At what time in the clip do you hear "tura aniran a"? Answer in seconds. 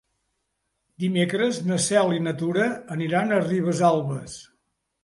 2.41-3.43